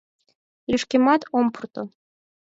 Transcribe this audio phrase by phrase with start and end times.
[0.69, 1.81] Лишкемат ом пурто!..